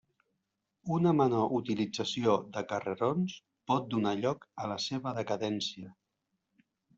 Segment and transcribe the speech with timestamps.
[0.93, 3.35] Una menor utilització de carrerons
[3.73, 5.93] pot donar lloc a la seva decadència.